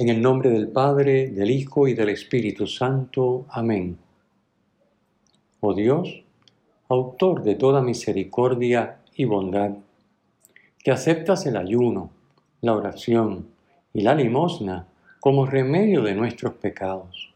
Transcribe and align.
En 0.00 0.08
el 0.08 0.22
nombre 0.22 0.48
del 0.48 0.68
Padre, 0.68 1.28
del 1.28 1.50
Hijo 1.50 1.86
y 1.86 1.92
del 1.92 2.08
Espíritu 2.08 2.66
Santo. 2.66 3.44
Amén. 3.50 3.98
Oh 5.60 5.74
Dios, 5.74 6.22
autor 6.88 7.42
de 7.42 7.54
toda 7.54 7.82
misericordia 7.82 8.96
y 9.14 9.26
bondad, 9.26 9.72
que 10.82 10.90
aceptas 10.90 11.44
el 11.44 11.58
ayuno, 11.58 12.08
la 12.62 12.72
oración 12.72 13.48
y 13.92 14.00
la 14.00 14.14
limosna 14.14 14.86
como 15.20 15.44
remedio 15.44 16.00
de 16.00 16.14
nuestros 16.14 16.54
pecados. 16.54 17.34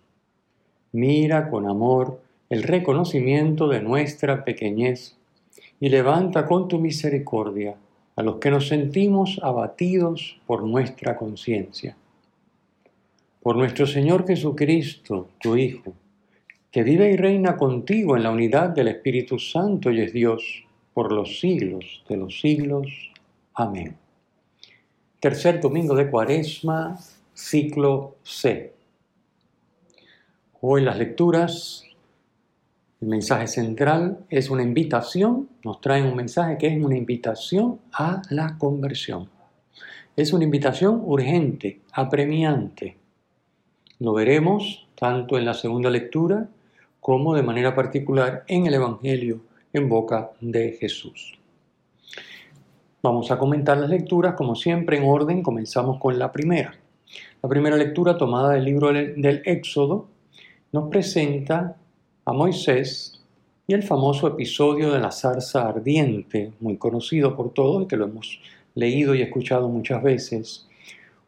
Mira 0.93 1.51
con 1.51 1.69
amor 1.69 2.23
el 2.49 2.63
reconocimiento 2.63 3.69
de 3.69 3.83
nuestra 3.83 4.43
pequeñez 4.43 5.19
y 5.81 5.91
levanta 5.91 6.47
con 6.47 6.69
tu 6.69 6.79
misericordia 6.79 7.77
a 8.17 8.23
los 8.23 8.37
que 8.37 8.51
nos 8.51 8.69
sentimos 8.69 9.39
abatidos 9.43 10.41
por 10.47 10.63
nuestra 10.63 11.19
conciencia 11.19 11.95
por 13.45 13.57
nuestro 13.57 13.87
Señor 13.87 14.27
Jesucristo, 14.27 15.29
tu 15.39 15.55
Hijo, 15.55 15.93
que 16.71 16.83
vive 16.83 17.11
y 17.11 17.17
reina 17.19 17.59
contigo 17.59 18.17
en 18.17 18.23
la 18.23 18.31
unidad 18.31 18.71
del 18.71 18.89
Espíritu 18.89 19.39
Santo 19.39 19.91
y 19.91 20.01
es 20.01 20.15
Dios 20.15 20.65
por 20.95 21.13
los 21.13 21.41
siglos 21.41 22.03
de 22.09 22.17
los 22.17 22.41
siglos. 22.41 22.87
Amén. 23.53 23.99
Tercer 25.21 25.61
domingo 25.61 25.95
de 25.95 26.11
Cuaresma, 26.11 26.99
ciclo 27.35 28.17
C. 28.23 28.73
Hoy 30.63 30.81
las 30.81 30.97
lecturas, 30.97 31.85
el 33.03 33.09
mensaje 33.09 33.47
central 33.47 34.25
es 34.31 34.49
una 34.49 34.63
invitación, 34.63 35.51
nos 35.63 35.83
traen 35.83 36.07
un 36.07 36.17
mensaje 36.17 36.57
que 36.57 36.69
es 36.69 36.83
una 36.83 36.97
invitación 36.97 37.79
a 37.93 38.23
la 38.31 38.57
conversión. 38.57 39.29
Es 40.17 40.33
una 40.33 40.45
invitación 40.45 41.03
urgente, 41.05 41.83
apremiante 41.93 43.04
lo 44.05 44.13
veremos 44.13 44.87
tanto 44.95 45.39
en 45.39 45.47
la 45.47 45.55
segunda 45.55 45.91
lectura 45.91 46.49
como 47.01 47.35
de 47.35 47.43
manera 47.43 47.75
particular 47.75 48.45
en 48.49 48.67
el 48.67 48.75
Evangelio 48.75 49.41
en 49.73 49.89
boca 49.89 50.31
de 50.41 50.73
Jesús. 50.73 51.39
Vamos 53.03 53.31
a 53.31 53.39
comentar 53.39 53.77
las 53.79 53.91
lecturas, 53.91 54.35
como 54.35 54.55
siempre, 54.55 54.99
en 54.99 55.05
orden. 55.05 55.43
Comenzamos 55.43 55.99
con 55.99 56.19
la 56.19 56.33
primera. 56.33 56.75
La 57.43 57.49
primera 57.49 57.77
lectura 57.77 58.17
tomada 58.17 58.53
del 58.53 58.65
libro 58.65 58.93
del 58.93 59.43
Éxodo 59.45 60.07
nos 60.73 60.89
presenta 60.89 61.77
a 62.25 62.33
Moisés 62.33 63.23
y 63.67 63.75
el 63.75 63.83
famoso 63.83 64.29
episodio 64.29 64.93
de 64.93 65.01
la 65.01 65.13
zarza 65.13 65.69
ardiente, 65.69 66.53
muy 66.61 66.77
conocido 66.77 67.37
por 67.37 67.53
todos 67.53 67.85
y 67.85 67.87
que 67.87 67.97
lo 67.97 68.05
hemos 68.05 68.41
leído 68.75 69.15
y 69.15 69.23
escuchado 69.23 69.69
muchas 69.69 70.03
veces, 70.03 70.67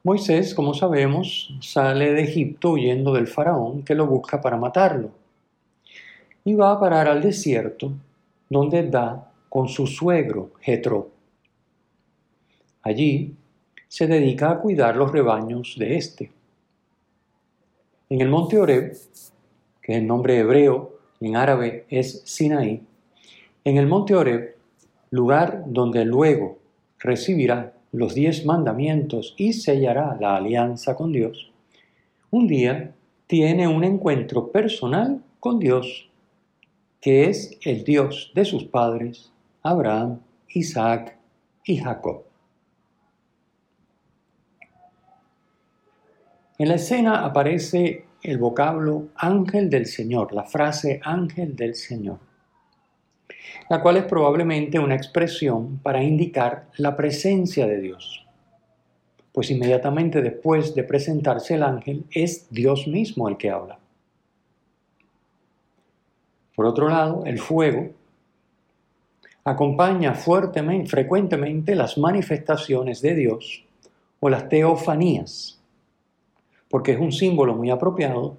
Moisés, 0.07 0.55
como 0.55 0.73
sabemos, 0.73 1.53
sale 1.61 2.13
de 2.13 2.23
Egipto 2.23 2.75
huyendo 2.75 3.13
del 3.13 3.27
faraón 3.27 3.83
que 3.83 3.97
lo 3.97 4.07
busca 4.07 4.41
para 4.41 4.57
matarlo. 4.57 5.11
Y 6.45 6.55
va 6.55 6.71
a 6.71 6.79
parar 6.79 7.09
al 7.09 7.21
desierto, 7.21 7.93
donde 8.49 8.89
da 8.89 9.33
con 9.49 9.67
su 9.67 9.89
suegro, 9.89 10.53
Jetro. 10.61 11.11
Allí 12.83 13.35
se 13.89 14.07
dedica 14.07 14.53
a 14.53 14.61
cuidar 14.61 14.95
los 14.95 15.11
rebaños 15.11 15.75
de 15.77 15.97
éste. 15.97 16.31
En 18.09 18.21
el 18.21 18.29
monte 18.29 18.61
Oreb, 18.61 18.93
que 19.83 19.93
es 19.93 19.99
el 19.99 20.07
nombre 20.07 20.39
hebreo, 20.39 21.01
en 21.21 21.35
árabe 21.35 21.85
es 21.89 22.23
Sinaí, 22.25 22.81
en 23.65 23.77
el 23.77 23.89
monte 23.89 24.15
Oreb, 24.15 24.55
lugar 25.11 25.65
donde 25.67 26.05
luego 26.05 26.59
recibirá 27.01 27.76
los 27.97 28.15
diez 28.15 28.45
mandamientos 28.45 29.35
y 29.39 29.55
sellará 29.55 30.19
la 30.21 30.37
alianza 30.37 30.95
con 30.95 31.13
Dios, 31.13 31.51
un 32.31 32.47
día 32.47 32.93
tiene 33.27 33.67
un 33.67 33.85
encuentro 33.85 34.53
personal 34.53 35.23
con 35.41 35.59
Dios, 35.59 36.11
que 37.01 37.31
es 37.31 37.59
el 37.63 37.85
Dios 37.85 38.33
de 38.35 38.45
sus 38.45 38.65
padres, 38.65 39.33
Abraham, 39.63 40.21
Isaac 40.51 41.17
y 41.65 41.79
Jacob. 41.79 42.25
En 46.59 46.69
la 46.69 46.75
escena 46.75 47.25
aparece 47.25 48.05
el 48.23 48.37
vocablo 48.37 49.09
ángel 49.15 49.71
del 49.71 49.87
Señor, 49.87 50.35
la 50.35 50.45
frase 50.45 51.01
ángel 51.03 51.57
del 51.57 51.75
Señor 51.75 52.19
la 53.69 53.81
cual 53.81 53.97
es 53.97 54.05
probablemente 54.05 54.79
una 54.79 54.95
expresión 54.95 55.79
para 55.79 56.03
indicar 56.03 56.69
la 56.77 56.97
presencia 56.97 57.67
de 57.67 57.81
Dios. 57.81 58.25
Pues 59.33 59.51
inmediatamente 59.51 60.23
después 60.23 60.75
de 60.75 60.85
presentarse 60.85 61.55
el 61.55 61.63
ángel 61.63 62.05
es 62.11 62.47
Dios 62.51 62.87
mismo 62.87 63.29
el 63.29 63.37
que 63.37 63.51
habla. 63.51 63.79
Por 66.55 66.65
otro 66.65 66.89
lado, 66.89 67.25
el 67.27 67.39
fuego 67.39 67.91
acompaña 69.45 70.15
fuertemente, 70.15 70.91
frecuentemente 70.91 71.75
las 71.75 71.99
manifestaciones 71.99 73.03
de 73.03 73.15
Dios 73.15 73.65
o 74.21 74.29
las 74.29 74.49
teofanías, 74.49 75.61
porque 76.69 76.93
es 76.93 76.99
un 76.99 77.13
símbolo 77.13 77.55
muy 77.55 77.71
apropiado 77.71 78.39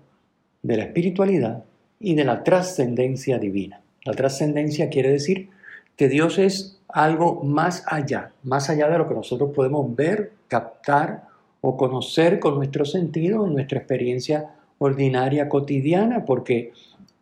de 0.63 0.77
la 0.77 0.83
espiritualidad 0.83 1.63
y 1.99 2.15
de 2.15 2.25
la 2.25 2.43
trascendencia 2.43 3.37
divina. 3.39 3.81
La 4.03 4.13
trascendencia 4.13 4.89
quiere 4.89 5.11
decir 5.11 5.49
que 5.95 6.07
Dios 6.07 6.37
es 6.37 6.79
algo 6.87 7.43
más 7.43 7.83
allá, 7.87 8.31
más 8.43 8.69
allá 8.69 8.89
de 8.89 8.97
lo 8.97 9.07
que 9.07 9.13
nosotros 9.13 9.51
podemos 9.53 9.95
ver, 9.95 10.31
captar 10.47 11.25
o 11.61 11.75
conocer 11.75 12.39
con 12.39 12.55
nuestro 12.55 12.85
sentido 12.85 13.45
en 13.45 13.53
nuestra 13.53 13.79
experiencia 13.79 14.51
ordinaria 14.77 15.49
cotidiana, 15.49 16.23
porque 16.25 16.71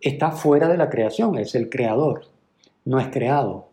está 0.02 0.32
fuera 0.32 0.68
de 0.68 0.78
la 0.78 0.90
creación, 0.90 1.38
es 1.38 1.56
el 1.56 1.70
creador, 1.70 2.26
no 2.84 3.00
es 3.00 3.08
creado, 3.08 3.70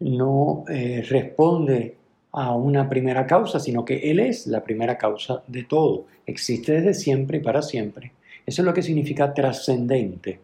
no 0.00 0.64
eh, 0.68 1.04
responde 1.08 1.96
a 2.32 2.54
una 2.54 2.88
primera 2.88 3.26
causa, 3.26 3.60
sino 3.60 3.84
que 3.84 4.10
Él 4.10 4.18
es 4.18 4.46
la 4.46 4.64
primera 4.64 4.98
causa 4.98 5.42
de 5.46 5.62
todo, 5.62 6.06
existe 6.26 6.72
desde 6.72 6.94
siempre 6.94 7.38
y 7.38 7.40
para 7.40 7.62
siempre. 7.62 8.12
Eso 8.44 8.62
es 8.62 8.66
lo 8.66 8.74
que 8.74 8.82
significa 8.82 9.32
trascendente. 9.32 10.40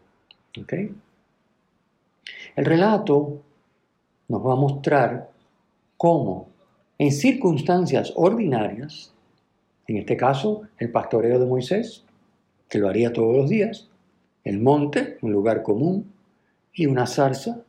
¿okay? 0.61 0.91
El 2.56 2.64
relato 2.64 3.42
nos 4.28 4.47
va 4.47 4.53
a 4.53 4.56
mostrar 4.56 5.31
cómo 5.97 6.48
en 6.98 7.12
circunstancias 7.12 8.12
ordinarias, 8.16 9.12
en 9.86 9.97
este 9.97 10.16
caso 10.16 10.62
el 10.78 10.91
pastoreo 10.91 11.38
de 11.38 11.47
Moisés, 11.47 12.04
que 12.69 12.78
lo 12.78 12.88
haría 12.88 13.12
todos 13.12 13.36
los 13.36 13.48
días, 13.50 13.88
el 14.44 14.60
monte, 14.60 15.19
un 15.22 15.32
lugar 15.32 15.62
común, 15.62 16.12
y 16.72 16.86
una 16.86 17.06
zarza, 17.06 17.62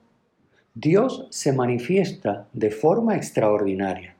Dios 0.73 1.27
se 1.31 1.51
manifiesta 1.51 2.47
de 2.53 2.71
forma 2.71 3.15
extraordinaria, 3.15 4.15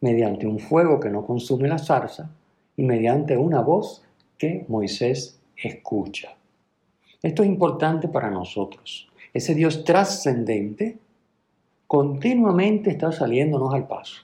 mediante 0.00 0.46
un 0.46 0.58
fuego 0.58 0.98
que 1.00 1.10
no 1.10 1.26
consume 1.26 1.68
la 1.68 1.78
zarza 1.78 2.30
y 2.76 2.84
mediante 2.84 3.36
una 3.36 3.60
voz 3.60 4.02
que 4.38 4.64
Moisés 4.68 5.38
escucha. 5.56 6.36
Esto 7.22 7.42
es 7.42 7.48
importante 7.48 8.08
para 8.08 8.30
nosotros 8.30 9.10
ese 9.32 9.54
Dios 9.54 9.84
trascendente, 9.84 10.98
continuamente 11.86 12.90
está 12.90 13.12
saliéndonos 13.12 13.72
al 13.74 13.86
paso. 13.86 14.22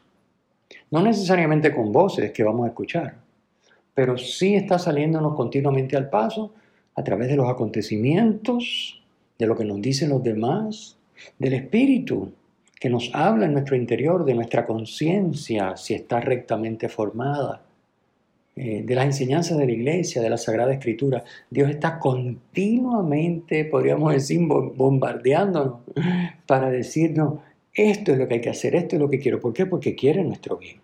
No 0.90 1.02
necesariamente 1.02 1.74
con 1.74 1.92
voces 1.92 2.32
que 2.32 2.44
vamos 2.44 2.64
a 2.64 2.68
escuchar, 2.68 3.16
pero 3.94 4.18
sí 4.18 4.54
está 4.54 4.78
saliéndonos 4.78 5.34
continuamente 5.34 5.96
al 5.96 6.10
paso 6.10 6.52
a 6.94 7.04
través 7.04 7.28
de 7.28 7.36
los 7.36 7.48
acontecimientos, 7.48 9.02
de 9.38 9.46
lo 9.46 9.56
que 9.56 9.64
nos 9.64 9.80
dicen 9.80 10.10
los 10.10 10.22
demás, 10.22 10.96
del 11.38 11.54
Espíritu 11.54 12.32
que 12.78 12.90
nos 12.90 13.10
habla 13.14 13.46
en 13.46 13.54
nuestro 13.54 13.74
interior, 13.74 14.24
de 14.24 14.34
nuestra 14.34 14.66
conciencia, 14.66 15.76
si 15.76 15.94
está 15.94 16.20
rectamente 16.20 16.88
formada, 16.88 17.62
eh, 18.58 18.82
de 18.82 18.94
las 18.94 19.04
enseñanzas 19.04 19.58
de 19.58 19.66
la 19.66 19.72
iglesia, 19.72 20.22
de 20.22 20.30
la 20.30 20.38
Sagrada 20.38 20.72
Escritura. 20.72 21.22
Dios 21.50 21.68
está 21.68 21.98
continuamente, 21.98 23.66
podríamos 23.66 24.14
decir, 24.14 24.40
bombardeándonos 24.40 25.80
para 26.46 26.70
decirnos, 26.70 27.40
esto 27.74 28.12
es 28.12 28.18
lo 28.18 28.26
que 28.26 28.34
hay 28.34 28.40
que 28.40 28.48
hacer, 28.48 28.74
esto 28.74 28.96
es 28.96 29.02
lo 29.02 29.10
que 29.10 29.18
quiero. 29.18 29.40
¿Por 29.40 29.52
qué? 29.52 29.66
Porque 29.66 29.94
quiere 29.94 30.24
nuestro 30.24 30.56
bien. 30.56 30.80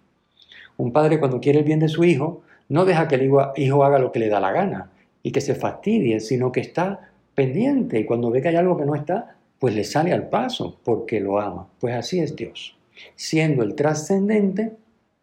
Un 0.76 0.92
padre 0.92 1.18
cuando 1.18 1.40
quiere 1.40 1.60
el 1.60 1.64
bien 1.64 1.80
de 1.80 1.88
su 1.88 2.04
hijo, 2.04 2.42
no 2.68 2.84
deja 2.84 3.08
que 3.08 3.14
el 3.14 3.30
hijo 3.56 3.84
haga 3.84 3.98
lo 3.98 4.12
que 4.12 4.18
le 4.18 4.28
da 4.28 4.38
la 4.38 4.52
gana 4.52 4.90
y 5.22 5.32
que 5.32 5.40
se 5.40 5.54
fastidie, 5.54 6.20
sino 6.20 6.52
que 6.52 6.60
está 6.60 7.10
pendiente 7.34 7.98
y 7.98 8.04
cuando 8.04 8.30
ve 8.30 8.42
que 8.42 8.48
hay 8.48 8.56
algo 8.56 8.76
que 8.76 8.84
no 8.84 8.94
está, 8.94 9.36
pues 9.58 9.74
le 9.74 9.84
sale 9.84 10.12
al 10.12 10.28
paso 10.28 10.78
porque 10.84 11.20
lo 11.20 11.40
ama. 11.40 11.68
Pues 11.80 11.94
así 11.94 12.20
es 12.20 12.36
Dios. 12.36 12.76
Siendo 13.14 13.62
el 13.62 13.74
trascendente, 13.74 14.72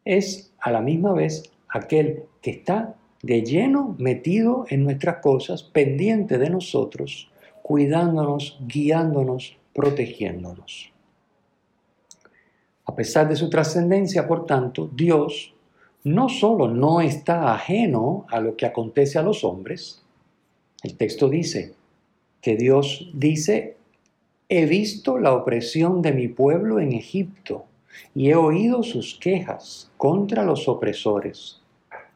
es 0.03 0.51
a 0.59 0.71
la 0.71 0.81
misma 0.81 1.13
vez 1.13 1.43
aquel 1.69 2.23
que 2.41 2.51
está 2.51 2.95
de 3.21 3.41
lleno 3.43 3.95
metido 3.99 4.65
en 4.69 4.83
nuestras 4.83 5.17
cosas, 5.17 5.63
pendiente 5.63 6.37
de 6.37 6.49
nosotros, 6.49 7.29
cuidándonos, 7.61 8.57
guiándonos, 8.65 9.57
protegiéndonos. 9.73 10.91
A 12.85 12.95
pesar 12.95 13.29
de 13.29 13.35
su 13.35 13.49
trascendencia, 13.49 14.27
por 14.27 14.45
tanto, 14.45 14.89
Dios 14.93 15.53
no 16.03 16.29
solo 16.29 16.67
no 16.67 17.01
está 17.01 17.53
ajeno 17.53 18.25
a 18.29 18.39
lo 18.39 18.55
que 18.55 18.65
acontece 18.65 19.19
a 19.19 19.23
los 19.23 19.43
hombres, 19.43 20.03
el 20.81 20.95
texto 20.95 21.29
dice 21.29 21.75
que 22.41 22.55
Dios 22.55 23.11
dice 23.13 23.77
He 24.47 24.65
visto 24.65 25.19
la 25.19 25.33
opresión 25.33 26.01
de 26.01 26.11
mi 26.11 26.27
pueblo 26.27 26.79
en 26.79 26.93
Egipto 26.93 27.65
y 28.15 28.29
he 28.29 28.35
oído 28.35 28.81
sus 28.81 29.13
quejas 29.19 29.91
contra 29.97 30.43
los 30.43 30.67
opresores. 30.67 31.58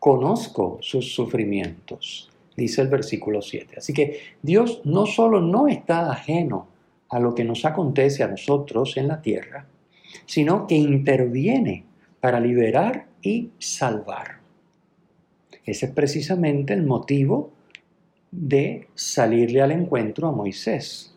Conozco 0.04 0.80
sus 0.82 1.14
sufrimientos, 1.14 2.30
dice 2.58 2.82
el 2.82 2.90
versículo 2.90 3.42
7. 3.42 3.76
Así 3.78 3.94
que 3.94 4.20
Dios 4.42 4.82
no 4.84 5.06
solo 5.06 5.40
no 5.40 5.70
está 5.70 6.12
ajeno 6.12 6.68
a 7.10 7.20
lo 7.20 7.34
que 7.34 7.46
nos 7.46 7.64
acontece 7.64 8.24
a 8.24 8.28
nosotros 8.28 8.98
en 8.98 9.08
la 9.08 9.22
tierra, 9.22 9.66
sino 10.26 10.68
que 10.68 10.76
interviene 10.76 11.86
para 12.20 12.42
liberar 12.42 13.06
y 13.22 13.52
salvar. 13.60 14.40
Ese 15.66 15.86
es 15.86 15.92
precisamente 15.94 16.74
el 16.74 16.84
motivo 16.84 17.52
de 18.32 18.88
salirle 18.96 19.62
al 19.62 19.72
encuentro 19.72 20.28
a 20.28 20.32
Moisés 20.32 21.14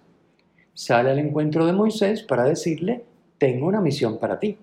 sale 0.76 1.10
al 1.10 1.18
encuentro 1.18 1.64
de 1.64 1.72
Moisés 1.72 2.22
para 2.22 2.44
decirle, 2.44 3.02
tengo 3.38 3.66
una 3.66 3.80
misión 3.80 4.18
para 4.18 4.38
ti. 4.38 4.58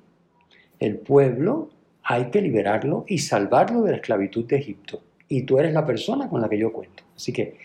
El 0.79 0.99
pueblo 0.99 1.69
hay 2.03 2.29
que 2.29 2.41
liberarlo 2.41 3.05
y 3.07 3.19
salvarlo 3.19 3.81
de 3.81 3.91
la 3.91 3.97
esclavitud 3.97 4.45
de 4.45 4.57
Egipto. 4.57 5.01
Y 5.27 5.43
tú 5.43 5.59
eres 5.59 5.73
la 5.73 5.85
persona 5.85 6.29
con 6.29 6.41
la 6.41 6.49
que 6.49 6.57
yo 6.57 6.73
cuento. 6.73 7.03
Así 7.15 7.31
que 7.31 7.57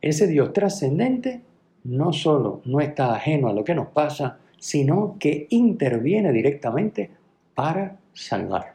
ese 0.00 0.26
Dios 0.26 0.52
trascendente 0.52 1.40
no 1.84 2.12
solo 2.12 2.62
no 2.64 2.80
está 2.80 3.14
ajeno 3.14 3.48
a 3.48 3.52
lo 3.52 3.64
que 3.64 3.74
nos 3.74 3.88
pasa, 3.88 4.38
sino 4.58 5.16
que 5.18 5.46
interviene 5.50 6.32
directamente 6.32 7.10
para 7.54 7.98
salvar. 8.12 8.74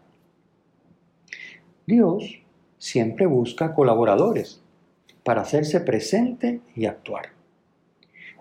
Dios 1.86 2.40
siempre 2.78 3.26
busca 3.26 3.74
colaboradores 3.74 4.62
para 5.24 5.42
hacerse 5.42 5.80
presente 5.82 6.60
y 6.76 6.86
actuar 6.86 7.38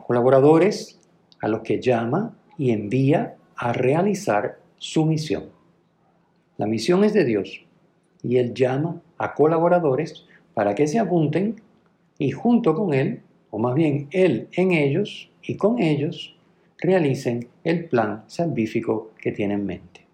colaboradores 0.06 1.00
a 1.40 1.48
los 1.48 1.62
que 1.62 1.80
llama 1.80 2.36
y 2.56 2.70
envía 2.70 3.34
a 3.56 3.72
realizar 3.72 4.60
su 4.78 5.04
misión. 5.04 5.55
La 6.58 6.66
misión 6.66 7.04
es 7.04 7.12
de 7.12 7.24
Dios 7.24 7.64
y 8.22 8.38
Él 8.38 8.54
llama 8.54 9.00
a 9.18 9.34
colaboradores 9.34 10.26
para 10.54 10.74
que 10.74 10.86
se 10.86 10.98
apunten 10.98 11.56
y 12.18 12.30
junto 12.30 12.74
con 12.74 12.94
Él, 12.94 13.20
o 13.50 13.58
más 13.58 13.74
bien 13.74 14.08
Él 14.10 14.48
en 14.52 14.72
ellos 14.72 15.30
y 15.42 15.56
con 15.56 15.80
ellos, 15.80 16.34
realicen 16.78 17.48
el 17.64 17.86
plan 17.86 18.24
salvífico 18.26 19.12
que 19.18 19.32
tiene 19.32 19.54
en 19.54 19.66
mente. 19.66 20.06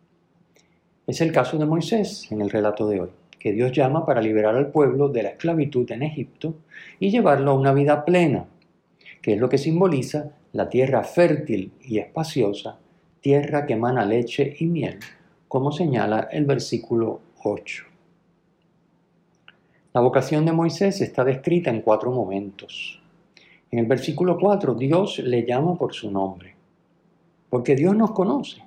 Es 1.06 1.20
el 1.20 1.32
caso 1.32 1.58
de 1.58 1.66
Moisés 1.66 2.30
en 2.30 2.40
el 2.40 2.50
relato 2.50 2.88
de 2.88 3.00
hoy, 3.00 3.10
que 3.38 3.52
Dios 3.52 3.72
llama 3.72 4.06
para 4.06 4.20
liberar 4.20 4.56
al 4.56 4.70
pueblo 4.70 5.08
de 5.08 5.22
la 5.22 5.30
esclavitud 5.30 5.90
en 5.90 6.02
Egipto 6.02 6.54
y 7.00 7.10
llevarlo 7.10 7.52
a 7.52 7.54
una 7.54 7.72
vida 7.72 8.04
plena, 8.04 8.46
que 9.20 9.34
es 9.34 9.40
lo 9.40 9.48
que 9.48 9.58
simboliza 9.58 10.32
la 10.52 10.68
tierra 10.68 11.02
fértil 11.02 11.72
y 11.82 11.98
espaciosa, 11.98 12.78
tierra 13.20 13.66
que 13.66 13.74
emana 13.74 14.04
leche 14.04 14.56
y 14.58 14.66
miel, 14.66 14.98
como 15.52 15.70
señala 15.70 16.28
el 16.32 16.46
versículo 16.46 17.20
8. 17.44 17.84
La 19.92 20.00
vocación 20.00 20.46
de 20.46 20.52
Moisés 20.52 21.02
está 21.02 21.24
descrita 21.24 21.68
en 21.68 21.82
cuatro 21.82 22.10
momentos. 22.10 22.98
En 23.70 23.78
el 23.78 23.84
versículo 23.84 24.38
4 24.38 24.74
Dios 24.76 25.18
le 25.18 25.44
llama 25.44 25.76
por 25.76 25.92
su 25.92 26.10
nombre, 26.10 26.54
porque 27.50 27.76
Dios 27.76 27.94
nos 27.94 28.12
conoce. 28.12 28.62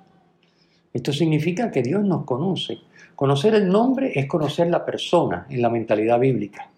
Esto 0.92 1.12
significa 1.12 1.72
que 1.72 1.82
Dios 1.82 2.04
nos 2.04 2.24
conoce. 2.24 2.78
Conocer 3.16 3.56
el 3.56 3.68
nombre 3.68 4.12
es 4.14 4.26
conocer 4.26 4.68
la 4.68 4.84
persona 4.84 5.44
en 5.50 5.62
la 5.62 5.70
mentalidad 5.70 6.20
bíblica. 6.20 6.70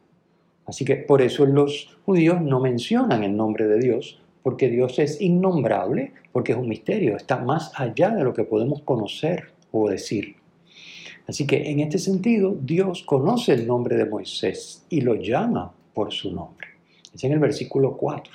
Así 0.64 0.86
que 0.86 0.96
por 0.96 1.20
eso 1.20 1.44
los 1.44 1.98
judíos 2.06 2.40
no 2.40 2.60
mencionan 2.60 3.24
el 3.24 3.36
nombre 3.36 3.66
de 3.66 3.78
Dios, 3.78 4.22
porque 4.42 4.70
Dios 4.70 4.98
es 5.00 5.20
innombrable, 5.20 6.14
porque 6.32 6.52
es 6.52 6.58
un 6.58 6.70
misterio, 6.70 7.14
está 7.14 7.36
más 7.36 7.78
allá 7.78 8.08
de 8.08 8.24
lo 8.24 8.32
que 8.32 8.44
podemos 8.44 8.80
conocer 8.80 9.57
o 9.72 9.88
decir. 9.88 10.36
Así 11.26 11.46
que 11.46 11.70
en 11.70 11.80
este 11.80 11.98
sentido, 11.98 12.56
Dios 12.60 13.02
conoce 13.02 13.52
el 13.52 13.66
nombre 13.66 13.96
de 13.96 14.06
Moisés 14.06 14.84
y 14.88 15.02
lo 15.02 15.14
llama 15.14 15.72
por 15.92 16.12
su 16.12 16.32
nombre. 16.32 16.68
Es 17.14 17.22
en 17.24 17.32
el 17.32 17.38
versículo 17.38 17.96
4. 17.96 18.32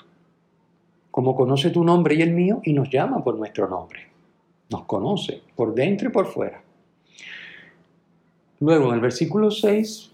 Como 1.09 1.35
conoce 1.35 1.69
tu 1.69 1.83
nombre 1.83 2.15
y 2.15 2.21
el 2.21 2.31
mío 2.31 2.61
y 2.63 2.73
nos 2.73 2.89
llama 2.89 3.23
por 3.23 3.37
nuestro 3.37 3.67
nombre. 3.67 3.99
Nos 4.69 4.83
conoce 4.85 5.41
por 5.55 5.73
dentro 5.73 6.09
y 6.09 6.11
por 6.11 6.27
fuera. 6.27 6.61
Luego 8.59 8.89
en 8.89 8.95
el 8.95 9.01
versículo 9.01 9.51
6 9.51 10.13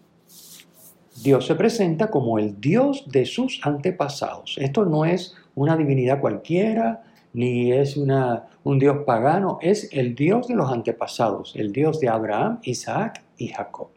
Dios 1.22 1.48
se 1.48 1.56
presenta 1.56 2.10
como 2.10 2.40
el 2.40 2.62
Dios 2.62 3.04
de 3.08 3.26
sus 3.26 3.60
antepasados. 3.64 4.56
Esto 4.58 4.86
no 4.86 5.04
es 5.04 5.36
una 5.54 5.76
divinidad 5.76 6.22
cualquiera, 6.22 7.04
ni 7.34 7.72
es 7.72 7.98
una, 7.98 8.48
un 8.64 8.80
Dios 8.80 9.04
pagano, 9.06 9.60
es 9.62 9.90
el 9.94 10.16
Dios 10.16 10.48
de 10.48 10.56
los 10.56 10.72
antepasados, 10.72 11.56
el 11.56 11.72
Dios 11.72 12.00
de 12.00 12.10
Abraham, 12.10 12.60
Isaac 12.64 13.24
y 13.38 13.48
Jacob. 13.48 13.90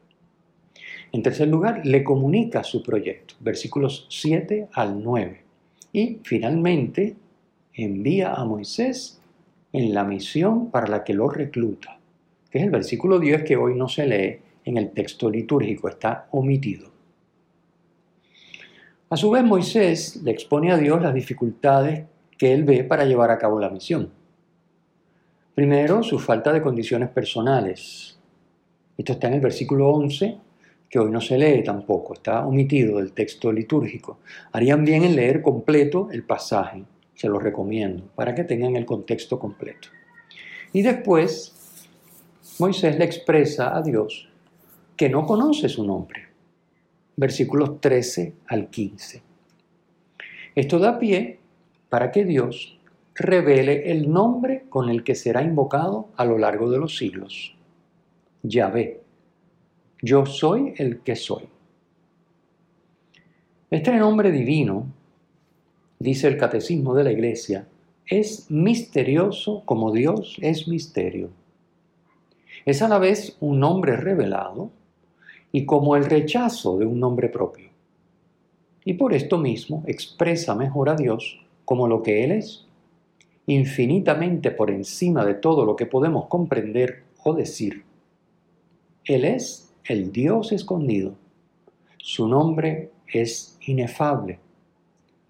En 1.13 1.23
tercer 1.23 1.49
lugar, 1.49 1.83
le 1.85 2.03
comunica 2.03 2.65
su 2.65 2.83
proyecto, 2.83 3.35
versículos 3.41 4.07
7 4.09 4.69
al 4.73 5.03
9. 5.03 5.43
Y 5.93 6.21
finalmente, 6.23 7.17
envía 7.75 8.35
a 8.35 8.45
Moisés 8.45 9.21
en 9.73 9.95
la 9.95 10.05
misión 10.05 10.71
para 10.71 10.87
la 10.87 11.05
que 11.05 11.15
lo 11.15 11.29
recluta, 11.29 11.99
que 12.51 12.59
es 12.59 12.65
el 12.65 12.71
versículo 12.71 13.19
10 13.19 13.45
que 13.45 13.57
hoy 13.57 13.75
no 13.75 13.89
se 13.89 14.07
lee 14.07 14.39
en 14.65 14.77
el 14.77 14.91
texto 14.91 15.31
litúrgico, 15.31 15.89
está 15.89 16.29
omitido. 16.31 16.89
A 19.11 19.17
su 19.17 19.31
vez, 19.31 19.45
Moisés 19.45 20.21
le 20.23 20.31
expone 20.31 20.73
a 20.73 20.79
Dios 20.79 21.03
las 21.03 21.13
dificultades 21.13 22.05
que 22.43 22.53
él 22.53 22.65
ve 22.65 22.83
para 22.83 23.05
llevar 23.05 23.31
a 23.31 23.39
cabo 23.39 23.61
la 23.61 23.71
misión. 23.71 24.11
Primero, 25.55 26.03
su 26.03 26.19
falta 26.19 26.53
de 26.53 26.61
condiciones 26.61 27.09
personales. 27.11 28.19
Esto 28.99 29.13
está 29.13 29.29
en 29.29 29.35
el 29.35 29.41
versículo 29.41 29.91
11, 29.91 30.39
que 30.91 30.99
hoy 30.99 31.13
no 31.13 31.21
se 31.21 31.39
lee 31.39 31.63
tampoco, 31.63 32.15
está 32.15 32.45
omitido 32.45 32.99
del 32.99 33.13
texto 33.13 33.53
litúrgico. 33.53 34.19
Harían 34.51 34.85
bien 34.85 35.05
en 35.05 35.15
leer 35.15 35.41
completo 35.41 36.09
el 36.11 36.25
pasaje, 36.25 36.83
se 37.15 37.29
lo 37.29 37.39
recomiendo, 37.39 38.09
para 38.17 38.35
que 38.35 38.43
tengan 38.43 38.75
el 38.75 38.87
contexto 38.87 39.39
completo. 39.39 39.87
Y 40.73 40.83
después, 40.83 41.55
Moisés 42.59 42.99
le 42.99 43.05
expresa 43.05 43.77
a 43.77 43.83
Dios 43.83 44.29
que 44.97 45.09
no 45.09 45.27
conoce 45.27 45.69
su 45.69 45.87
nombre 45.87 46.25
versículos 47.15 47.81
13 47.81 48.35
al 48.49 48.69
15. 48.69 49.23
Esto 50.57 50.81
da 50.81 50.99
pie 50.99 51.39
para 51.93 52.11
que 52.11 52.25
Dios 52.25 52.79
revele 53.15 53.91
el 53.91 54.11
nombre 54.11 54.65
con 54.71 54.89
el 54.89 55.05
que 55.05 55.15
será 55.15 55.43
invocado 55.43 56.09
a 56.17 56.25
lo 56.25 56.39
largo 56.39 56.71
de 56.71 56.79
los 56.79 56.97
siglos. 56.97 57.55
Yahvé, 58.43 59.03
yo 60.01 60.25
soy 60.25 60.73
el 60.79 61.01
que 61.01 61.17
soy. 61.17 61.43
Este 63.71 63.93
nombre 63.93 64.33
divino, 64.33 64.87
dice 65.99 66.29
el 66.29 66.39
Catecismo 66.39 66.95
de 66.95 67.05
la 67.05 67.13
Iglesia, 67.13 67.69
es 68.07 68.51
misterioso 68.51 69.63
como 69.67 69.93
Dios 69.93 70.39
es 70.41 70.69
misterio. 70.69 71.29
Es 72.65 72.81
a 72.81 72.89
la 72.89 72.99
vez 72.99 73.37
un 73.39 73.61
nombre 73.61 73.99
revelado 73.99 74.71
y 75.53 75.67
como 75.67 75.95
el 75.97 76.07
rechazo 76.07 76.79
de 76.79 76.87
un 76.87 76.99
nombre 76.99 77.29
propio. 77.29 77.69
Y 78.83 78.95
por 78.95 79.13
esto 79.13 79.37
mismo 79.37 79.85
expresa 79.87 80.55
mejor 80.55 80.89
a 80.89 80.97
Dios 80.97 81.42
como 81.65 81.89
lo 81.89 82.03
que 82.03 82.25
Él 82.25 82.33
es, 82.33 82.67
infinitamente 83.47 84.51
por 84.51 84.71
encima 84.71 85.25
de 85.25 85.35
todo 85.35 85.65
lo 85.65 85.77
que 85.77 85.87
podemos 85.87 86.27
comprender 86.27 87.05
o 87.25 87.35
decir. 87.35 87.85
Él 89.05 89.25
es 89.25 89.73
el 89.85 90.13
Dios 90.13 90.53
escondido. 90.53 91.15
Su 91.99 92.29
nombre 92.29 92.91
es 93.13 93.59
inefable 93.67 94.39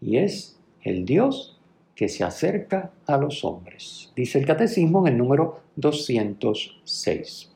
y 0.01 0.19
es 0.19 0.59
el 0.83 1.05
Dios 1.05 1.59
que 1.95 2.09
se 2.09 2.25
acerca 2.25 2.93
a 3.07 3.17
los 3.17 3.45
hombres. 3.45 4.13
Dice 4.17 4.39
el 4.39 4.47
catecismo 4.47 5.07
en 5.07 5.13
el 5.13 5.19
número 5.19 5.61
206. 5.77 7.53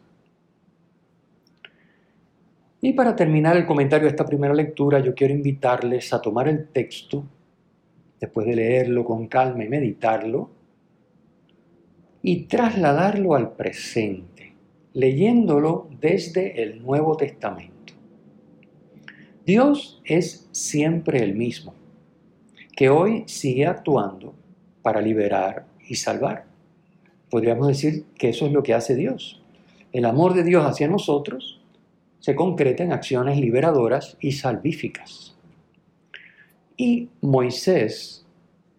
Y 2.80 2.92
para 2.92 3.16
terminar 3.16 3.56
el 3.56 3.66
comentario 3.66 4.04
de 4.04 4.10
esta 4.10 4.26
primera 4.26 4.54
lectura, 4.54 5.00
yo 5.00 5.14
quiero 5.14 5.34
invitarles 5.34 6.12
a 6.12 6.20
tomar 6.20 6.46
el 6.46 6.68
texto, 6.68 7.24
después 8.26 8.46
de 8.46 8.56
leerlo 8.56 9.04
con 9.04 9.28
calma 9.28 9.64
y 9.64 9.68
meditarlo, 9.68 10.50
y 12.22 12.46
trasladarlo 12.46 13.36
al 13.36 13.52
presente, 13.52 14.52
leyéndolo 14.94 15.88
desde 16.00 16.60
el 16.60 16.82
Nuevo 16.82 17.16
Testamento. 17.16 17.94
Dios 19.44 20.02
es 20.04 20.48
siempre 20.50 21.22
el 21.22 21.36
mismo, 21.36 21.72
que 22.74 22.88
hoy 22.88 23.22
sigue 23.26 23.64
actuando 23.64 24.34
para 24.82 25.00
liberar 25.00 25.66
y 25.88 25.94
salvar. 25.94 26.46
Podríamos 27.30 27.68
decir 27.68 28.06
que 28.18 28.30
eso 28.30 28.46
es 28.46 28.52
lo 28.52 28.64
que 28.64 28.74
hace 28.74 28.96
Dios. 28.96 29.40
El 29.92 30.04
amor 30.04 30.34
de 30.34 30.42
Dios 30.42 30.64
hacia 30.66 30.88
nosotros 30.88 31.60
se 32.18 32.34
concreta 32.34 32.82
en 32.82 32.92
acciones 32.92 33.38
liberadoras 33.38 34.16
y 34.20 34.32
salvíficas. 34.32 35.35
Y 36.76 37.08
Moisés 37.22 38.24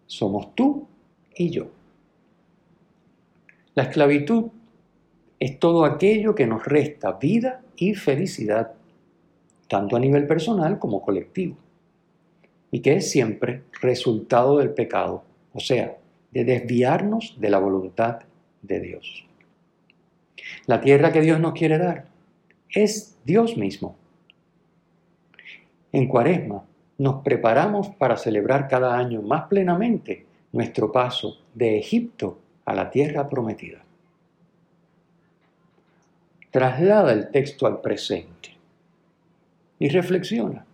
somos 0.06 0.54
tú 0.54 0.86
y 1.34 1.50
yo. 1.50 1.68
La 3.74 3.84
esclavitud 3.84 4.46
es 5.38 5.58
todo 5.58 5.84
aquello 5.84 6.34
que 6.34 6.46
nos 6.46 6.64
resta 6.64 7.12
vida 7.12 7.62
y 7.76 7.94
felicidad, 7.94 8.72
tanto 9.68 9.96
a 9.96 10.00
nivel 10.00 10.26
personal 10.26 10.78
como 10.78 11.02
colectivo, 11.02 11.56
y 12.70 12.80
que 12.80 12.96
es 12.96 13.10
siempre 13.10 13.62
resultado 13.80 14.58
del 14.58 14.70
pecado, 14.70 15.22
o 15.52 15.60
sea, 15.60 15.96
de 16.32 16.44
desviarnos 16.44 17.36
de 17.40 17.50
la 17.50 17.58
voluntad 17.58 18.20
de 18.62 18.80
Dios. 18.80 19.24
La 20.66 20.80
tierra 20.80 21.12
que 21.12 21.20
Dios 21.20 21.40
nos 21.40 21.52
quiere 21.52 21.78
dar 21.78 22.06
es 22.70 23.16
Dios 23.24 23.56
mismo. 23.56 23.96
En 25.92 26.06
Cuaresma 26.06 26.64
nos 26.98 27.22
preparamos 27.22 27.88
para 27.90 28.16
celebrar 28.16 28.68
cada 28.68 28.98
año 28.98 29.22
más 29.22 29.44
plenamente 29.44 30.26
nuestro 30.52 30.90
paso 30.90 31.38
de 31.54 31.78
Egipto 31.78 32.38
a 32.64 32.74
la 32.74 32.90
tierra 32.90 33.28
prometida. 33.28 33.82
Traslada 36.50 37.12
el 37.12 37.30
texto 37.30 37.66
al 37.66 37.80
presente 37.80 38.56
y 39.78 39.88
reflexiona. 39.88 40.66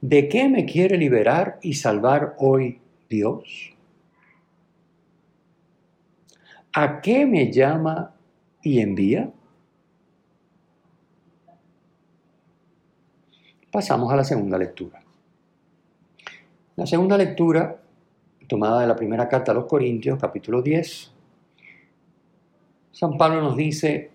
¿De 0.00 0.28
qué 0.28 0.48
me 0.48 0.66
quiere 0.66 0.98
liberar 0.98 1.58
y 1.62 1.74
salvar 1.74 2.34
hoy 2.38 2.78
Dios? 3.08 3.72
¿A 6.72 7.00
qué 7.00 7.24
me 7.24 7.50
llama 7.50 8.14
y 8.62 8.80
envía? 8.80 9.30
Pasamos 13.76 14.10
a 14.10 14.16
la 14.16 14.24
segunda 14.24 14.56
lectura. 14.56 15.02
La 16.76 16.86
segunda 16.86 17.18
lectura 17.18 17.76
tomada 18.48 18.80
de 18.80 18.86
la 18.86 18.96
primera 18.96 19.28
carta 19.28 19.52
a 19.52 19.54
los 19.54 19.66
Corintios, 19.66 20.18
capítulo 20.18 20.62
10, 20.62 21.12
San 22.92 23.18
Pablo 23.18 23.42
nos 23.42 23.54
dice 23.54 24.12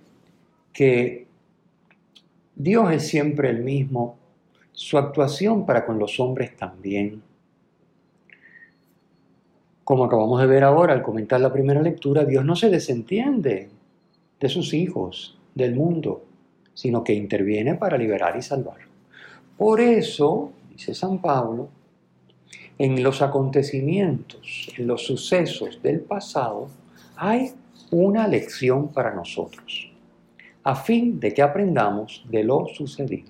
que 0.73 1.27
Dios 2.55 2.91
es 2.91 3.07
siempre 3.07 3.51
el 3.51 3.61
mismo, 3.61 4.17
su 4.71 4.97
actuación 4.97 5.63
para 5.67 5.85
con 5.85 5.99
los 5.99 6.19
hombres 6.19 6.57
también. 6.57 7.21
Como 9.83 10.05
acabamos 10.05 10.41
de 10.41 10.47
ver 10.47 10.63
ahora 10.63 10.93
al 10.93 11.03
comentar 11.03 11.39
la 11.39 11.53
primera 11.53 11.83
lectura, 11.83 12.25
Dios 12.25 12.43
no 12.43 12.55
se 12.55 12.71
desentiende 12.71 13.69
de 14.39 14.49
sus 14.49 14.73
hijos, 14.73 15.37
del 15.53 15.75
mundo, 15.75 16.25
sino 16.73 17.03
que 17.03 17.13
interviene 17.13 17.75
para 17.75 17.99
liberar 17.99 18.35
y 18.35 18.41
salvar. 18.41 18.90
Por 19.61 19.79
eso, 19.79 20.53
dice 20.71 20.95
San 20.95 21.21
Pablo, 21.21 21.69
en 22.79 23.03
los 23.03 23.21
acontecimientos, 23.21 24.71
en 24.75 24.87
los 24.87 25.05
sucesos 25.05 25.79
del 25.83 25.99
pasado, 25.99 26.67
hay 27.15 27.51
una 27.91 28.27
lección 28.27 28.87
para 28.87 29.13
nosotros, 29.13 29.91
a 30.63 30.73
fin 30.73 31.19
de 31.19 31.31
que 31.31 31.43
aprendamos 31.43 32.25
de 32.27 32.43
lo 32.43 32.65
sucedido. 32.69 33.29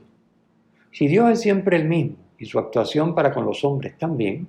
Si 0.94 1.08
Dios 1.08 1.32
es 1.32 1.42
siempre 1.42 1.76
el 1.76 1.90
mismo 1.90 2.16
y 2.38 2.46
su 2.46 2.60
actuación 2.60 3.14
para 3.14 3.34
con 3.34 3.44
los 3.44 3.66
hombres 3.66 3.98
también, 3.98 4.48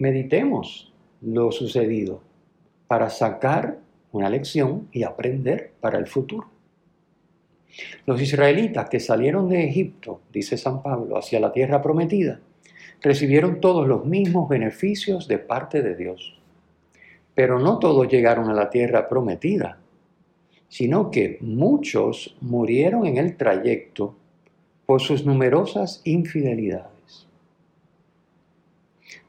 meditemos 0.00 0.92
lo 1.22 1.50
sucedido 1.50 2.20
para 2.86 3.08
sacar 3.08 3.78
una 4.12 4.28
lección 4.28 4.86
y 4.92 5.02
aprender 5.02 5.72
para 5.80 5.98
el 5.98 6.08
futuro. 6.08 6.53
Los 8.06 8.20
israelitas 8.20 8.88
que 8.88 9.00
salieron 9.00 9.48
de 9.48 9.64
Egipto, 9.64 10.20
dice 10.32 10.56
San 10.56 10.82
Pablo, 10.82 11.16
hacia 11.16 11.40
la 11.40 11.52
tierra 11.52 11.82
prometida, 11.82 12.40
recibieron 13.00 13.60
todos 13.60 13.86
los 13.86 14.04
mismos 14.04 14.48
beneficios 14.48 15.28
de 15.28 15.38
parte 15.38 15.82
de 15.82 15.94
Dios. 15.94 16.38
Pero 17.34 17.58
no 17.58 17.78
todos 17.78 18.08
llegaron 18.08 18.48
a 18.48 18.54
la 18.54 18.70
tierra 18.70 19.08
prometida, 19.08 19.78
sino 20.68 21.10
que 21.10 21.38
muchos 21.40 22.36
murieron 22.40 23.06
en 23.06 23.16
el 23.16 23.36
trayecto 23.36 24.16
por 24.86 25.00
sus 25.00 25.24
numerosas 25.24 26.00
infidelidades. 26.04 27.28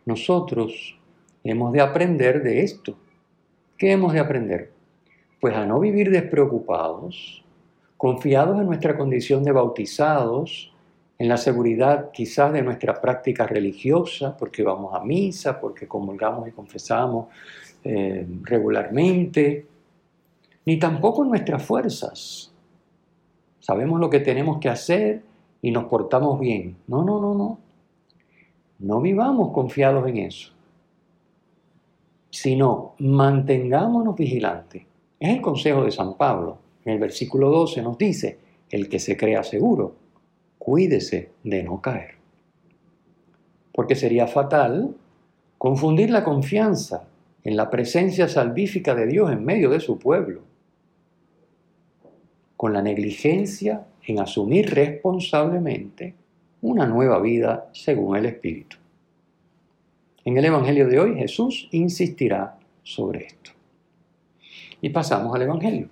Nosotros 0.05 0.99
hemos 1.43 1.73
de 1.73 1.81
aprender 1.81 2.43
de 2.43 2.61
esto. 2.61 2.97
¿Qué 3.77 3.91
hemos 3.91 4.13
de 4.13 4.19
aprender? 4.19 4.71
Pues 5.39 5.55
a 5.55 5.65
no 5.65 5.79
vivir 5.79 6.11
despreocupados, 6.11 7.44
confiados 7.97 8.59
en 8.59 8.65
nuestra 8.65 8.97
condición 8.97 9.43
de 9.43 9.51
bautizados, 9.51 10.71
en 11.17 11.29
la 11.29 11.37
seguridad 11.37 12.11
quizás 12.11 12.51
de 12.51 12.61
nuestra 12.61 12.99
práctica 12.99 13.47
religiosa, 13.47 14.35
porque 14.37 14.63
vamos 14.63 14.93
a 14.93 15.03
misa, 15.03 15.59
porque 15.59 15.87
comulgamos 15.87 16.47
y 16.47 16.51
confesamos 16.51 17.27
eh, 17.83 18.27
regularmente, 18.43 19.65
ni 20.65 20.77
tampoco 20.77 21.23
en 21.23 21.29
nuestras 21.29 21.63
fuerzas. 21.63 22.51
Sabemos 23.59 23.99
lo 23.99 24.09
que 24.09 24.19
tenemos 24.19 24.59
que 24.59 24.69
hacer 24.69 25.23
y 25.61 25.71
nos 25.71 25.85
portamos 25.85 26.39
bien. 26.39 26.75
No, 26.87 27.03
no, 27.03 27.19
no, 27.19 27.33
no. 27.33 27.59
No 28.79 28.99
vivamos 28.99 29.53
confiados 29.53 30.07
en 30.07 30.17
eso, 30.17 30.51
sino 32.29 32.93
mantengámonos 32.99 34.15
vigilantes. 34.15 34.83
Es 35.19 35.29
el 35.29 35.41
consejo 35.41 35.85
de 35.85 35.91
San 35.91 36.15
Pablo. 36.15 36.57
En 36.85 36.93
el 36.93 36.99
versículo 36.99 37.49
12 37.49 37.81
nos 37.81 37.97
dice, 37.97 38.37
el 38.69 38.87
que 38.87 38.99
se 38.99 39.17
crea 39.17 39.43
seguro, 39.43 39.95
cuídese 40.57 41.31
de 41.43 41.63
no 41.63 41.81
caer. 41.81 42.15
Porque 43.73 43.95
sería 43.95 44.27
fatal 44.27 44.95
confundir 45.57 46.09
la 46.09 46.23
confianza 46.23 47.07
en 47.43 47.57
la 47.57 47.69
presencia 47.69 48.27
salvífica 48.27 48.95
de 48.95 49.07
Dios 49.07 49.31
en 49.31 49.43
medio 49.43 49.69
de 49.69 49.79
su 49.79 49.99
pueblo 49.99 50.41
con 52.57 52.73
la 52.73 52.81
negligencia 52.81 53.85
en 54.07 54.19
asumir 54.19 54.73
responsablemente 54.73 56.15
una 56.61 56.85
nueva 56.85 57.19
vida 57.19 57.69
según 57.73 58.15
el 58.15 58.25
Espíritu. 58.25 58.77
En 60.23 60.37
el 60.37 60.45
Evangelio 60.45 60.87
de 60.87 60.99
hoy 60.99 61.15
Jesús 61.15 61.67
insistirá 61.71 62.57
sobre 62.81 63.25
esto. 63.25 63.51
Y 64.81 64.89
pasamos 64.89 65.35
al 65.35 65.43
Evangelio. 65.43 65.89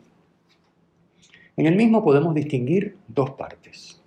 En 1.55 1.67
el 1.67 1.75
mismo 1.75 2.03
podemos 2.03 2.33
distinguir 2.33 2.97
dos 3.07 3.31
partes. 3.31 4.01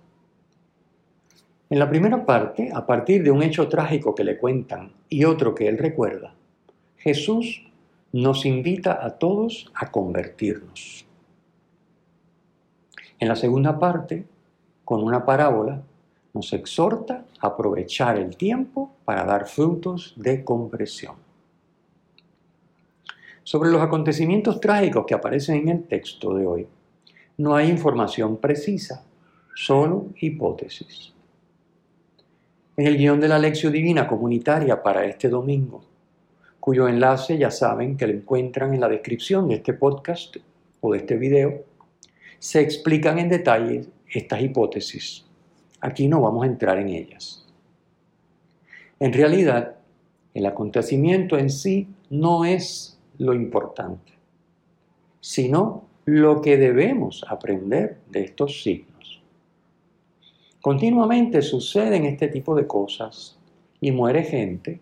En 1.69 1.79
la 1.79 1.89
primera 1.89 2.25
parte, 2.25 2.69
a 2.73 2.85
partir 2.85 3.23
de 3.23 3.31
un 3.31 3.41
hecho 3.41 3.67
trágico 3.67 4.15
que 4.15 4.23
le 4.23 4.37
cuentan 4.37 4.91
y 5.09 5.23
otro 5.23 5.55
que 5.55 5.67
él 5.67 5.77
recuerda, 5.77 6.33
Jesús 6.97 7.63
nos 8.11 8.45
invita 8.45 9.05
a 9.05 9.17
todos 9.17 9.71
a 9.73 9.91
convertirnos. 9.91 11.05
En 13.19 13.27
la 13.27 13.35
segunda 13.35 13.79
parte, 13.79 14.25
con 14.85 15.03
una 15.03 15.25
parábola, 15.25 15.83
nos 16.33 16.53
exhorta 16.53 17.25
a 17.39 17.47
aprovechar 17.47 18.17
el 18.17 18.37
tiempo 18.37 18.91
para 19.05 19.25
dar 19.25 19.47
frutos 19.47 20.13
de 20.17 20.43
compresión. 20.43 21.15
Sobre 23.43 23.69
los 23.69 23.81
acontecimientos 23.81 24.59
trágicos 24.59 25.05
que 25.05 25.15
aparecen 25.15 25.57
en 25.57 25.69
el 25.69 25.83
texto 25.83 26.33
de 26.35 26.45
hoy, 26.45 26.67
no 27.37 27.55
hay 27.55 27.69
información 27.69 28.37
precisa, 28.37 29.05
solo 29.55 30.07
hipótesis. 30.19 31.13
En 32.75 32.87
el 32.87 32.97
guion 32.97 33.19
de 33.19 33.27
la 33.27 33.39
lección 33.39 33.73
divina 33.73 34.07
comunitaria 34.07 34.81
para 34.81 35.05
este 35.05 35.29
domingo, 35.29 35.83
cuyo 36.59 36.87
enlace 36.87 37.37
ya 37.37 37.51
saben 37.51 37.95
que 37.95 38.07
lo 38.07 38.13
encuentran 38.13 38.73
en 38.73 38.81
la 38.81 38.89
descripción 38.89 39.47
de 39.47 39.55
este 39.55 39.73
podcast 39.73 40.37
o 40.81 40.91
de 40.91 40.99
este 40.99 41.15
video, 41.15 41.63
se 42.39 42.61
explican 42.61 43.19
en 43.19 43.29
detalle 43.29 43.85
estas 44.09 44.41
hipótesis. 44.41 45.25
Aquí 45.81 46.07
no 46.07 46.21
vamos 46.21 46.43
a 46.43 46.47
entrar 46.47 46.77
en 46.79 46.89
ellas. 46.89 47.47
En 48.99 49.13
realidad, 49.13 49.75
el 50.33 50.45
acontecimiento 50.45 51.37
en 51.37 51.49
sí 51.49 51.87
no 52.09 52.45
es 52.45 52.99
lo 53.17 53.33
importante, 53.33 54.13
sino 55.19 55.87
lo 56.07 56.41
que 56.41 56.55
debemos 56.55 57.25
aprender 57.27 57.97
de 58.09 58.21
estos 58.21 58.63
signos. 58.63 59.21
Continuamente 60.61 61.41
suceden 61.41 62.05
este 62.05 62.29
tipo 62.29 62.55
de 62.55 62.65
cosas 62.65 63.37
y 63.81 63.91
muere 63.91 64.23
gente, 64.23 64.79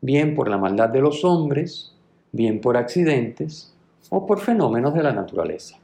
bien 0.00 0.34
por 0.34 0.48
la 0.48 0.56
maldad 0.56 0.88
de 0.88 1.02
los 1.02 1.26
hombres, 1.26 1.94
bien 2.32 2.62
por 2.62 2.78
accidentes 2.78 3.74
o 4.08 4.24
por 4.24 4.40
fenómenos 4.40 4.94
de 4.94 5.02
la 5.02 5.12
naturaleza. 5.12 5.76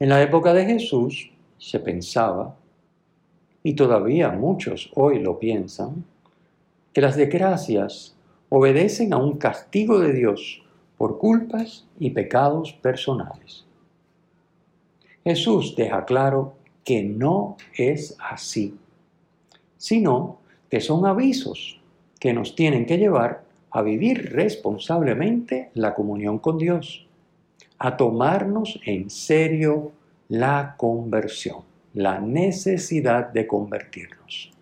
En 0.00 0.08
la 0.08 0.20
época 0.20 0.52
de 0.52 0.66
Jesús 0.66 1.30
se 1.58 1.78
pensaba, 1.78 2.56
y 3.62 3.74
todavía 3.74 4.30
muchos 4.30 4.90
hoy 4.96 5.20
lo 5.20 5.38
piensan, 5.38 6.04
que 6.92 7.00
las 7.00 7.14
desgracias 7.14 8.16
obedecen 8.48 9.12
a 9.12 9.18
un 9.18 9.38
castigo 9.38 10.00
de 10.00 10.12
Dios 10.12 10.63
por 10.98 11.18
culpas 11.18 11.86
y 11.98 12.10
pecados 12.10 12.72
personales. 12.72 13.64
Jesús 15.24 15.74
deja 15.76 16.04
claro 16.04 16.54
que 16.84 17.02
no 17.02 17.56
es 17.76 18.16
así, 18.20 18.76
sino 19.76 20.38
que 20.70 20.80
son 20.80 21.06
avisos 21.06 21.80
que 22.20 22.32
nos 22.32 22.54
tienen 22.54 22.86
que 22.86 22.98
llevar 22.98 23.44
a 23.70 23.82
vivir 23.82 24.32
responsablemente 24.32 25.70
la 25.74 25.94
comunión 25.94 26.38
con 26.38 26.58
Dios, 26.58 27.06
a 27.78 27.96
tomarnos 27.96 28.80
en 28.86 29.10
serio 29.10 29.92
la 30.28 30.74
conversión, 30.76 31.62
la 31.92 32.20
necesidad 32.20 33.28
de 33.30 33.46
convertirnos. 33.46 34.52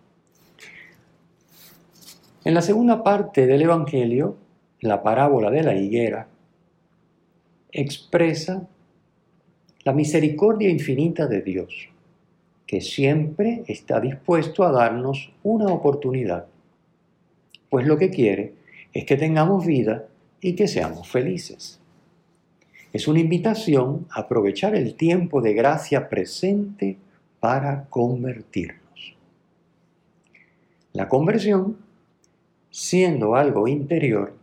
En 2.45 2.55
la 2.55 2.63
segunda 2.63 3.05
parte 3.05 3.47
del 3.47 3.63
Evangelio, 3.63 4.37
la 4.83 5.03
parábola 5.03 5.51
de 5.51 5.63
la 5.63 5.75
higuera 5.77 6.27
expresa 7.71 8.69
la 9.85 9.93
misericordia 9.93 10.69
infinita 10.69 11.27
de 11.27 11.41
Dios, 11.41 11.89
que 12.67 12.81
siempre 12.81 13.63
está 13.69 14.01
dispuesto 14.01 14.65
a 14.65 14.73
darnos 14.73 15.33
una 15.45 15.67
oportunidad, 15.67 16.47
pues 17.71 17.87
lo 17.87 17.97
que 17.97 18.11
quiere 18.11 18.55
es 18.93 19.05
que 19.05 19.17
tengamos 19.17 19.65
vida 19.65 20.07
y 20.41 20.55
que 20.55 20.67
seamos 20.67 21.09
felices. 21.09 21.81
Es 22.93 23.07
una 23.07 23.21
invitación 23.21 24.07
a 24.11 24.21
aprovechar 24.21 24.75
el 24.75 24.97
tiempo 24.97 25.41
de 25.41 25.55
gracia 25.55 26.09
presente 26.09 26.99
para 27.39 27.87
convertirnos. 27.89 29.17
La 30.93 31.09
conversión, 31.09 31.79
siendo 32.71 33.35
algo 33.35 33.67
interior, 33.67 34.42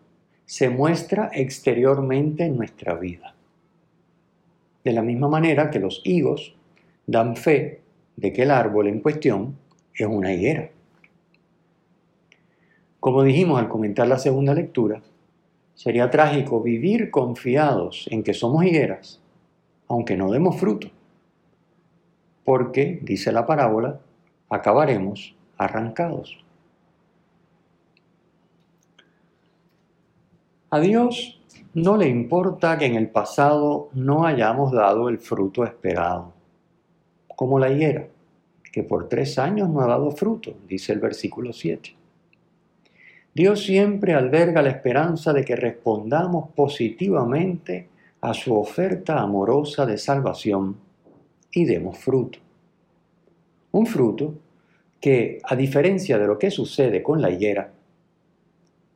se 0.50 0.68
muestra 0.68 1.30
exteriormente 1.32 2.44
en 2.44 2.58
nuestra 2.58 2.96
vida. 2.96 3.36
De 4.84 4.92
la 4.94 5.04
misma 5.04 5.28
manera 5.28 5.70
que 5.70 5.78
los 5.78 6.02
higos 6.04 6.56
dan 7.06 7.36
fe 7.36 7.82
de 8.16 8.34
que 8.34 8.42
el 8.42 8.50
árbol 8.50 8.88
en 8.88 9.00
cuestión 9.00 9.56
es 9.94 10.08
una 10.08 10.34
higuera. 10.34 10.72
Como 13.00 13.22
dijimos 13.22 13.60
al 13.60 13.70
comentar 13.70 14.08
la 14.08 14.18
segunda 14.18 14.56
lectura, 14.56 15.04
sería 15.76 16.10
trágico 16.10 16.64
vivir 16.64 17.12
confiados 17.12 18.08
en 18.10 18.24
que 18.24 18.34
somos 18.34 18.66
higueras, 18.66 19.22
aunque 19.88 20.18
no 20.18 20.32
demos 20.32 20.60
fruto, 20.60 20.90
porque, 22.44 22.98
dice 23.04 23.32
la 23.32 23.46
parábola, 23.46 24.00
acabaremos 24.50 25.36
arrancados. 25.58 26.44
A 30.72 30.80
Dios 30.80 31.42
no 31.74 31.98
le 31.98 32.08
importa 32.08 32.78
que 32.78 32.86
en 32.86 32.94
el 32.94 33.10
pasado 33.10 33.90
no 33.94 34.26
hayamos 34.26 34.72
dado 34.72 35.10
el 35.10 35.18
fruto 35.18 35.64
esperado, 35.64 36.32
como 37.36 37.58
la 37.58 37.72
higuera, 37.72 38.08
que 38.72 38.84
por 38.84 39.10
tres 39.10 39.40
años 39.40 39.68
no 39.68 39.82
ha 39.82 39.88
dado 39.88 40.12
fruto, 40.12 40.54
dice 40.68 40.94
el 40.94 41.00
versículo 41.00 41.54
7. 41.54 41.96
Dios 43.34 43.64
siempre 43.64 44.14
alberga 44.14 44.62
la 44.62 44.70
esperanza 44.70 45.34
de 45.34 45.44
que 45.44 45.56
respondamos 45.56 46.52
positivamente 46.52 47.90
a 48.22 48.36
su 48.36 48.56
oferta 48.56 49.20
amorosa 49.20 49.88
de 49.88 49.98
salvación 49.98 50.78
y 51.52 51.66
demos 51.66 51.98
fruto. 51.98 52.38
Un 53.72 53.88
fruto 53.88 54.36
que, 55.02 55.40
a 55.44 55.56
diferencia 55.56 56.20
de 56.20 56.28
lo 56.28 56.38
que 56.38 56.52
sucede 56.52 57.02
con 57.02 57.22
la 57.24 57.32
higuera, 57.32 57.72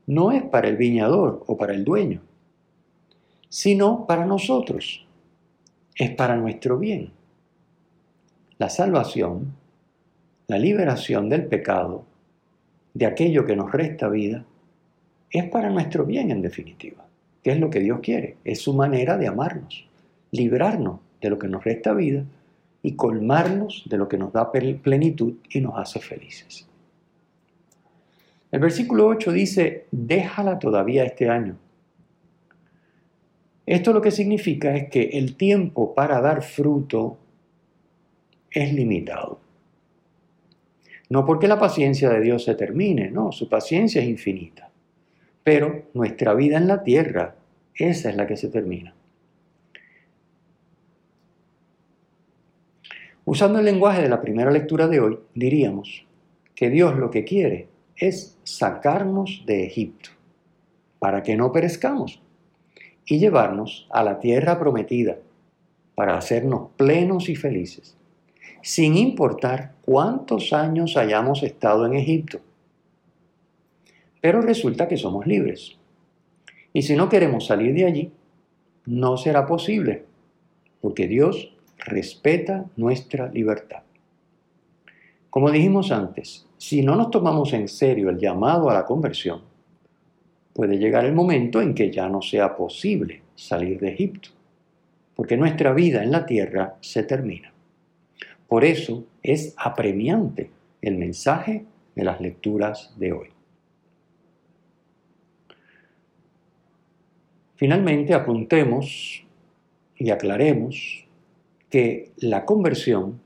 no 0.05 0.31
es 0.31 0.43
para 0.43 0.67
el 0.67 0.77
viñador 0.77 1.43
o 1.47 1.57
para 1.57 1.73
el 1.73 1.83
dueño, 1.83 2.21
sino 3.49 4.05
para 4.05 4.25
nosotros. 4.25 5.05
Es 5.95 6.11
para 6.11 6.35
nuestro 6.35 6.77
bien. 6.77 7.11
La 8.57 8.69
salvación, 8.69 9.53
la 10.47 10.57
liberación 10.57 11.29
del 11.29 11.45
pecado, 11.45 12.05
de 12.93 13.05
aquello 13.05 13.45
que 13.45 13.55
nos 13.55 13.71
resta 13.71 14.09
vida, 14.09 14.45
es 15.29 15.49
para 15.49 15.69
nuestro 15.69 16.05
bien 16.05 16.31
en 16.31 16.41
definitiva, 16.41 17.05
que 17.41 17.51
es 17.51 17.59
lo 17.59 17.69
que 17.69 17.79
Dios 17.79 17.99
quiere, 18.01 18.37
es 18.43 18.59
su 18.59 18.73
manera 18.73 19.17
de 19.17 19.27
amarnos, 19.27 19.87
librarnos 20.31 20.99
de 21.21 21.29
lo 21.29 21.39
que 21.39 21.47
nos 21.47 21.63
resta 21.63 21.93
vida 21.93 22.23
y 22.83 22.95
colmarnos 22.95 23.83
de 23.89 23.97
lo 23.97 24.07
que 24.07 24.17
nos 24.17 24.33
da 24.33 24.51
plenitud 24.51 25.35
y 25.49 25.61
nos 25.61 25.77
hace 25.77 25.99
felices. 25.99 26.67
El 28.53 28.59
versículo 28.59 29.07
8 29.07 29.31
dice, 29.31 29.87
déjala 29.89 30.59
todavía 30.59 31.03
este 31.05 31.27
año. 31.27 31.57
Esto 33.65 33.93
lo 33.93 33.99
que 33.99 34.11
significa 34.11 34.75
es 34.75 34.89
que 34.91 35.01
el 35.13 35.35
tiempo 35.37 35.95
para 35.95 36.21
dar 36.21 36.43
fruto 36.43 37.17
es 38.51 38.71
limitado. 38.71 39.39
No 41.09 41.25
porque 41.25 41.47
la 41.47 41.57
paciencia 41.57 42.11
de 42.11 42.21
Dios 42.21 42.43
se 42.43 42.53
termine, 42.53 43.09
no, 43.09 43.31
su 43.31 43.49
paciencia 43.49 44.03
es 44.03 44.07
infinita. 44.07 44.69
Pero 45.43 45.85
nuestra 45.95 46.35
vida 46.35 46.57
en 46.57 46.67
la 46.67 46.83
tierra, 46.83 47.33
esa 47.73 48.11
es 48.11 48.15
la 48.15 48.27
que 48.27 48.37
se 48.37 48.49
termina. 48.49 48.93
Usando 53.25 53.57
el 53.57 53.65
lenguaje 53.65 54.03
de 54.03 54.09
la 54.09 54.21
primera 54.21 54.51
lectura 54.51 54.87
de 54.87 54.99
hoy, 54.99 55.17
diríamos 55.33 56.05
que 56.53 56.69
Dios 56.69 56.95
lo 56.99 57.09
que 57.09 57.23
quiere 57.23 57.72
es 58.07 58.37
sacarnos 58.43 59.43
de 59.45 59.65
Egipto 59.65 60.09
para 60.99 61.23
que 61.23 61.35
no 61.35 61.51
perezcamos 61.51 62.21
y 63.05 63.19
llevarnos 63.19 63.87
a 63.91 64.03
la 64.03 64.19
tierra 64.19 64.59
prometida 64.59 65.17
para 65.95 66.17
hacernos 66.17 66.69
plenos 66.77 67.29
y 67.29 67.35
felices 67.35 67.97
sin 68.63 68.95
importar 68.95 69.73
cuántos 69.81 70.53
años 70.53 70.95
hayamos 70.95 71.43
estado 71.43 71.85
en 71.85 71.95
Egipto. 71.95 72.39
Pero 74.21 74.41
resulta 74.41 74.87
que 74.87 74.95
somos 74.95 75.27
libres. 75.27 75.77
Y 76.71 76.83
si 76.83 76.95
no 76.95 77.09
queremos 77.09 77.45
salir 77.45 77.75
de 77.75 77.85
allí, 77.85 78.11
no 78.85 79.17
será 79.17 79.45
posible, 79.45 80.05
porque 80.79 81.07
Dios 81.07 81.53
respeta 81.77 82.65
nuestra 82.77 83.27
libertad. 83.27 83.83
Como 85.29 85.51
dijimos 85.51 85.91
antes, 85.91 86.47
si 86.63 86.81
no 86.81 86.95
nos 86.95 87.11
tomamos 87.11 87.51
en 87.51 87.67
serio 87.67 88.09
el 88.09 88.17
llamado 88.17 88.69
a 88.69 88.73
la 88.73 88.85
conversión, 88.85 89.41
puede 90.53 90.77
llegar 90.77 91.03
el 91.03 91.11
momento 91.11 91.61
en 91.61 91.75
que 91.75 91.91
ya 91.91 92.07
no 92.07 92.21
sea 92.21 92.55
posible 92.55 93.21
salir 93.35 93.81
de 93.81 93.89
Egipto, 93.89 94.29
porque 95.13 95.35
nuestra 95.35 95.73
vida 95.73 96.01
en 96.01 96.11
la 96.11 96.25
tierra 96.25 96.77
se 96.79 97.03
termina. 97.03 97.51
Por 98.47 98.63
eso 98.63 99.03
es 99.21 99.53
apremiante 99.57 100.51
el 100.81 100.95
mensaje 100.95 101.65
de 101.95 102.03
las 102.05 102.21
lecturas 102.21 102.93
de 102.97 103.11
hoy. 103.11 103.27
Finalmente 107.55 108.13
apuntemos 108.13 109.21
y 109.97 110.11
aclaremos 110.11 111.05
que 111.69 112.13
la 112.19 112.45
conversión 112.45 113.19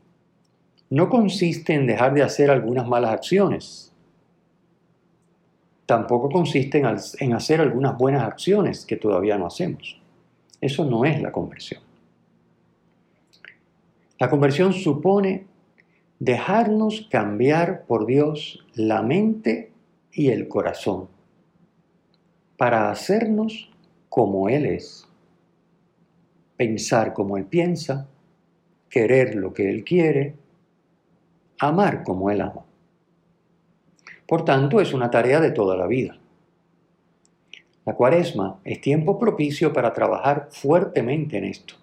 no 0.90 1.10
consiste 1.10 1.74
en 1.74 1.88
dejar 1.88 2.14
de 2.14 2.24
hacer 2.24 2.50
algunas 2.50 2.88
malas 2.88 3.12
acciones. 3.12 3.92
Tampoco 5.86 6.30
consiste 6.30 6.82
en, 7.20 7.34
hacer 7.34 7.62
algunas 7.62 7.98
buenas 7.98 8.24
acciones 8.24 8.86
que 8.86 8.98
todavía 8.98 9.38
no 9.38 9.48
hacemos. 9.48 10.00
Eso 10.60 10.86
no 10.86 11.06
es 11.06 11.22
la 11.22 11.32
conversión. 11.32 11.82
La 14.20 14.30
conversión 14.30 14.74
supone 14.74 15.46
dejarnos 16.20 17.08
cambiar 17.12 17.84
por 17.84 18.06
Dios 18.06 18.66
la 18.74 19.02
mente 19.02 19.72
y 20.12 20.30
el 20.30 20.48
corazón 20.48 21.08
para 22.58 22.90
hacernos 22.90 23.70
como 24.10 24.50
Él 24.50 24.66
es, 24.66 25.08
pensar 26.58 27.14
como 27.14 27.38
Él 27.38 27.46
piensa, 27.46 28.08
querer 28.90 29.36
lo 29.36 29.54
que 29.54 29.70
Él 29.70 29.84
quiere, 29.84 30.34
amar 31.60 32.04
como 32.04 32.30
Él 32.32 32.42
ama. 32.42 32.66
Por 34.28 34.44
tanto, 34.44 34.82
es 34.82 34.94
una 34.94 35.10
tarea 35.10 35.40
de 35.40 35.52
toda 35.52 35.76
la 35.76 35.88
vida. 35.88 36.18
La 37.86 37.96
cuaresma 37.96 38.60
es 38.66 38.82
tiempo 38.82 39.18
propicio 39.18 39.72
para 39.72 39.94
trabajar 39.94 40.50
fuertemente 40.52 41.38
en 41.38 41.46
esto. 41.46 41.76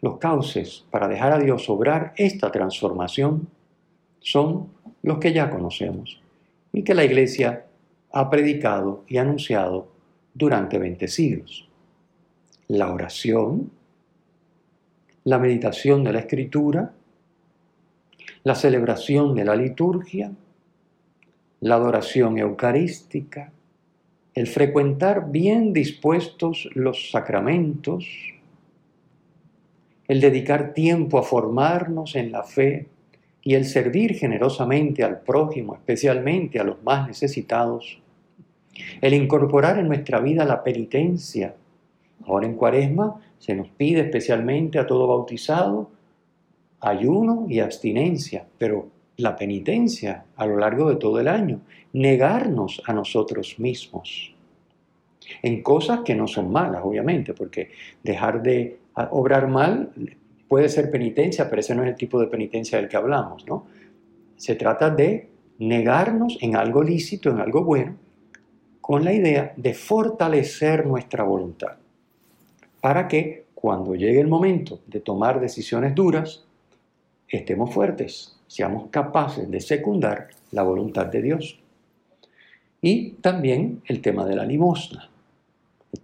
Los 0.00 0.18
cauces 0.18 0.86
para 0.90 1.08
dejar 1.08 1.32
a 1.32 1.38
Dios 1.38 1.68
obrar 1.68 2.14
esta 2.16 2.50
transformación 2.50 3.48
son 4.20 4.68
los 5.02 5.18
que 5.18 5.32
ya 5.32 5.50
conocemos 5.50 6.20
y 6.72 6.82
que 6.82 6.94
la 6.94 7.04
Iglesia 7.04 7.66
ha 8.12 8.30
predicado 8.30 9.04
y 9.06 9.18
anunciado 9.18 9.88
durante 10.32 10.78
20 10.78 11.08
siglos. 11.08 11.68
La 12.68 12.90
oración, 12.90 13.70
la 15.24 15.38
meditación 15.38 16.04
de 16.04 16.12
la 16.12 16.20
escritura, 16.20 16.92
la 18.46 18.54
celebración 18.54 19.34
de 19.34 19.44
la 19.44 19.56
liturgia, 19.56 20.30
la 21.58 21.74
adoración 21.74 22.38
eucarística, 22.38 23.50
el 24.34 24.46
frecuentar 24.46 25.32
bien 25.32 25.72
dispuestos 25.72 26.68
los 26.72 27.10
sacramentos, 27.10 28.06
el 30.06 30.20
dedicar 30.20 30.74
tiempo 30.74 31.18
a 31.18 31.24
formarnos 31.24 32.14
en 32.14 32.30
la 32.30 32.44
fe 32.44 32.86
y 33.42 33.54
el 33.54 33.64
servir 33.64 34.14
generosamente 34.14 35.02
al 35.02 35.22
prójimo, 35.22 35.74
especialmente 35.74 36.60
a 36.60 36.64
los 36.64 36.80
más 36.84 37.08
necesitados, 37.08 38.00
el 39.00 39.14
incorporar 39.14 39.76
en 39.80 39.88
nuestra 39.88 40.20
vida 40.20 40.44
la 40.44 40.62
penitencia. 40.62 41.56
Ahora 42.24 42.46
en 42.46 42.54
cuaresma 42.54 43.20
se 43.40 43.56
nos 43.56 43.66
pide 43.70 44.02
especialmente 44.02 44.78
a 44.78 44.86
todo 44.86 45.08
bautizado 45.08 45.95
ayuno 46.80 47.46
y 47.48 47.60
abstinencia, 47.60 48.46
pero 48.58 48.88
la 49.16 49.36
penitencia 49.36 50.24
a 50.36 50.46
lo 50.46 50.58
largo 50.58 50.88
de 50.90 50.96
todo 50.96 51.18
el 51.20 51.28
año, 51.28 51.60
negarnos 51.92 52.82
a 52.86 52.92
nosotros 52.92 53.58
mismos 53.58 54.34
en 55.42 55.62
cosas 55.62 56.00
que 56.04 56.14
no 56.14 56.26
son 56.26 56.50
malas, 56.50 56.82
obviamente, 56.84 57.34
porque 57.34 57.70
dejar 58.02 58.42
de 58.42 58.78
obrar 59.10 59.48
mal 59.48 59.90
puede 60.48 60.68
ser 60.68 60.90
penitencia, 60.90 61.48
pero 61.48 61.60
ese 61.60 61.74
no 61.74 61.82
es 61.82 61.88
el 61.88 61.96
tipo 61.96 62.20
de 62.20 62.28
penitencia 62.28 62.78
del 62.78 62.88
que 62.88 62.96
hablamos, 62.96 63.46
¿no? 63.46 63.66
Se 64.36 64.54
trata 64.54 64.90
de 64.90 65.28
negarnos 65.58 66.38
en 66.40 66.56
algo 66.56 66.82
lícito, 66.82 67.30
en 67.30 67.40
algo 67.40 67.64
bueno, 67.64 67.96
con 68.80 69.04
la 69.04 69.12
idea 69.12 69.52
de 69.56 69.74
fortalecer 69.74 70.86
nuestra 70.86 71.24
voluntad, 71.24 71.76
para 72.80 73.08
que 73.08 73.46
cuando 73.54 73.94
llegue 73.94 74.20
el 74.20 74.28
momento 74.28 74.80
de 74.86 75.00
tomar 75.00 75.40
decisiones 75.40 75.94
duras, 75.94 76.45
estemos 77.28 77.72
fuertes, 77.72 78.38
seamos 78.46 78.88
capaces 78.90 79.50
de 79.50 79.60
secundar 79.60 80.28
la 80.52 80.62
voluntad 80.62 81.06
de 81.06 81.22
Dios. 81.22 81.58
Y 82.80 83.12
también 83.14 83.82
el 83.86 84.00
tema 84.00 84.24
de 84.24 84.36
la 84.36 84.44
limosna, 84.44 85.08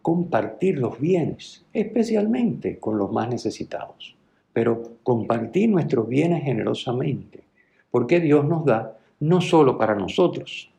compartir 0.01 0.79
los 0.79 0.99
bienes, 0.99 1.65
especialmente 1.73 2.79
con 2.79 2.99
los 2.99 3.13
más 3.13 3.29
necesitados, 3.29 4.17
pero 4.53 4.97
compartir 5.03 5.69
nuestros 5.69 6.09
bienes 6.09 6.43
generosamente, 6.43 7.45
porque 7.91 8.21
Dios 8.21 8.45
nos 8.45 8.65
da 8.65 8.99
no 9.21 9.41
solo 9.41 9.79
para 9.79 9.95
nosotros, 9.95 10.71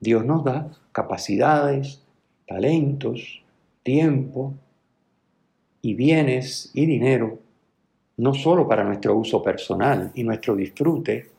Dios 0.00 0.24
nos 0.24 0.44
da 0.44 0.70
capacidades, 0.92 2.02
talentos, 2.46 3.42
tiempo 3.82 4.54
y 5.82 5.94
bienes 5.94 6.70
y 6.74 6.86
dinero 6.86 7.38
no 8.16 8.34
solo 8.34 8.68
para 8.68 8.84
nuestro 8.84 9.16
uso 9.16 9.42
personal 9.42 10.12
y 10.14 10.22
nuestro 10.22 10.54
disfrute, 10.54 11.30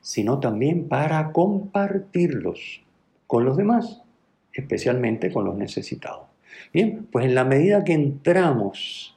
sino 0.00 0.38
también 0.38 0.88
para 0.88 1.32
compartirlos 1.32 2.82
con 3.26 3.44
los 3.44 3.56
demás, 3.56 4.02
especialmente 4.52 5.32
con 5.32 5.44
los 5.44 5.56
necesitados. 5.56 6.26
Bien, 6.72 7.06
pues 7.10 7.24
en 7.26 7.34
la 7.34 7.44
medida 7.44 7.84
que 7.84 7.92
entramos 7.92 9.16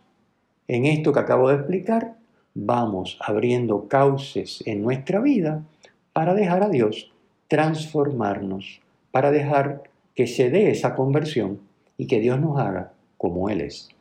en 0.67 0.85
esto 0.85 1.11
que 1.11 1.19
acabo 1.19 1.49
de 1.49 1.55
explicar, 1.55 2.15
vamos 2.53 3.17
abriendo 3.21 3.87
cauces 3.87 4.63
en 4.65 4.81
nuestra 4.81 5.19
vida 5.19 5.63
para 6.13 6.33
dejar 6.33 6.63
a 6.63 6.69
Dios 6.69 7.11
transformarnos, 7.47 8.81
para 9.11 9.31
dejar 9.31 9.83
que 10.15 10.27
se 10.27 10.49
dé 10.49 10.71
esa 10.71 10.95
conversión 10.95 11.59
y 11.97 12.07
que 12.07 12.19
Dios 12.19 12.39
nos 12.39 12.59
haga 12.59 12.93
como 13.17 13.49
Él 13.49 13.61
es. 13.61 13.92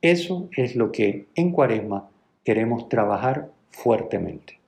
Eso 0.00 0.48
es 0.56 0.76
lo 0.76 0.92
que 0.92 1.26
en 1.34 1.50
Cuaresma 1.50 2.08
queremos 2.44 2.88
trabajar 2.88 3.50
fuertemente. 3.70 4.60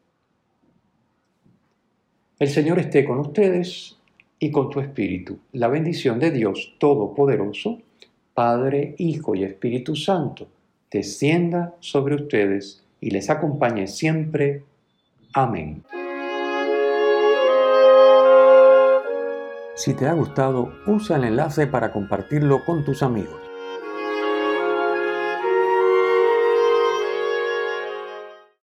El 2.38 2.48
Señor 2.48 2.78
esté 2.78 3.04
con 3.04 3.20
ustedes 3.20 3.98
y 4.38 4.50
con 4.50 4.70
tu 4.70 4.80
espíritu. 4.80 5.38
La 5.52 5.68
bendición 5.68 6.18
de 6.18 6.30
Dios 6.30 6.74
Todopoderoso, 6.78 7.78
Padre, 8.34 8.94
Hijo 8.98 9.34
y 9.34 9.44
Espíritu 9.44 9.94
Santo, 9.94 10.48
descienda 10.90 11.76
sobre 11.80 12.16
ustedes 12.16 12.82
y 13.00 13.10
les 13.10 13.30
acompañe 13.30 13.86
siempre. 13.86 14.64
Amén. 15.32 15.84
Si 19.76 19.94
te 19.94 20.06
ha 20.06 20.12
gustado, 20.12 20.72
usa 20.86 21.16
el 21.16 21.24
enlace 21.24 21.66
para 21.66 21.92
compartirlo 21.92 22.64
con 22.64 22.84
tus 22.84 23.02
amigos. 23.02 23.49